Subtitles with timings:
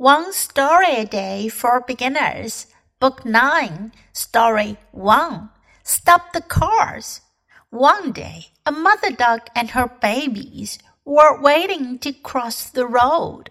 [0.00, 2.68] One Story a Day for Beginners,
[3.00, 5.50] Book 9, Story 1
[5.82, 7.20] Stop the Cars.
[7.68, 13.50] One day, a mother duck and her babies were waiting to cross the road.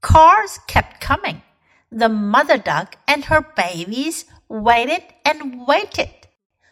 [0.00, 1.42] Cars kept coming.
[1.90, 6.28] The mother duck and her babies waited and waited.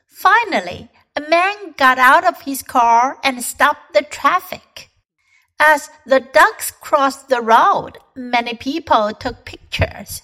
[0.07, 4.92] Finally, a man got out of his car and stopped the traffic.
[5.62, 10.21] As the ducks crossed the road, many people took pictures.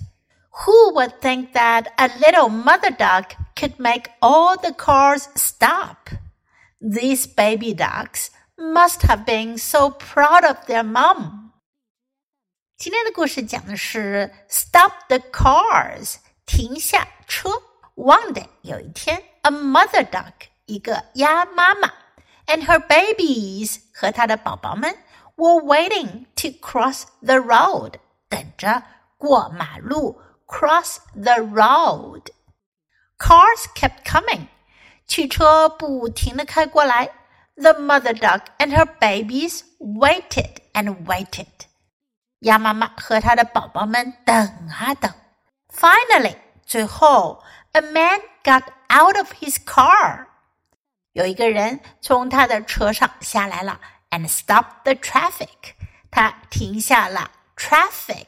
[0.65, 6.09] Who would think that a little mother duck could make all the cars stop?
[6.79, 11.51] These baby ducks must have been so proud of their mom.
[12.77, 17.49] 今天的故事讲的是 Stop the cars，停下车。
[17.95, 20.33] One day，有一天，a mother duck，
[20.65, 21.91] 一个鸭妈妈，
[22.45, 24.95] and her babies 和她的宝宝们
[25.37, 27.93] were waiting to cross the road，
[28.29, 28.83] 等着
[29.17, 34.47] 过马路，cross the road。Cars kept coming，
[35.07, 37.11] 汽车不停地开过来。
[37.55, 41.47] The mother duck and her babies waited and waited。
[42.39, 44.35] 鸭妈妈和她的宝宝们等
[44.69, 45.11] 啊等。
[45.69, 50.27] Finally，最后，a man got out of his car。
[51.13, 53.79] 有一个人从他的车上下来了。
[54.10, 55.74] And stop the traffic。
[56.10, 58.26] 他停下了 traffic，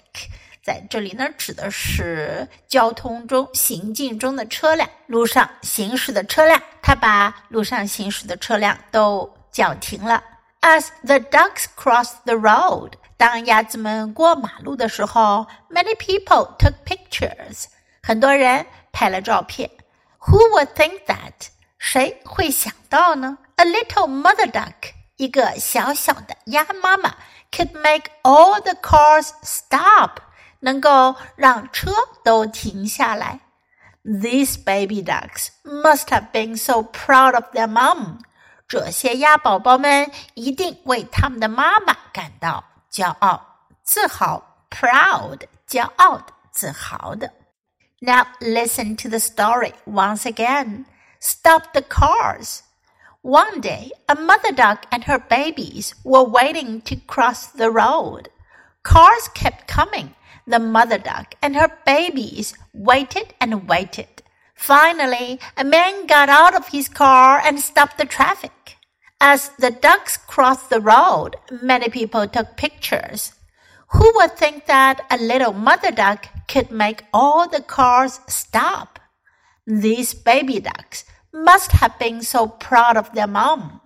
[0.62, 6.62] 在这里呢指的是交通中行进中的车辆，路上行驶的车辆。
[6.82, 10.22] 他把路上行驶的车辆都叫停了。
[10.60, 17.64] As the ducks cross the road，当鸭子们过马路的时候，many people took pictures，
[18.02, 19.70] 很多人拍了照片。
[20.18, 21.32] Who would think that？
[21.78, 24.92] 谁会想到呢？A little mother duck。
[25.19, 27.15] 一个小小的鸭妈妈
[27.51, 30.17] could make all the cars stop，
[30.59, 31.91] 能够让车
[32.23, 33.39] 都停下来。
[34.03, 38.19] These baby ducks must have been so proud of their mom。
[38.67, 44.51] 这些鸭宝宝们一定为他们的妈妈感到骄傲、自豪。
[44.69, 47.31] Proud，骄傲的、自豪的。
[48.01, 50.85] Now listen to the story once again.
[51.21, 52.59] Stop the cars.
[53.22, 58.30] One day, a mother duck and her babies were waiting to cross the road.
[58.82, 60.14] Cars kept coming.
[60.46, 64.22] The mother duck and her babies waited and waited.
[64.54, 68.76] Finally, a man got out of his car and stopped the traffic.
[69.20, 73.34] As the ducks crossed the road, many people took pictures.
[73.88, 78.98] Who would think that a little mother duck could make all the cars stop?
[79.66, 83.79] These baby ducks must have been so proud of their mom.